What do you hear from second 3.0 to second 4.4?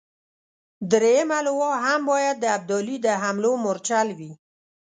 د حملو مورچل وي.